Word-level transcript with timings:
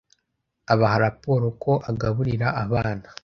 abaha 0.73 0.97
raporo 1.05 1.47
ko 1.63 1.71
agaburira 1.89 2.47
abana 2.63 3.07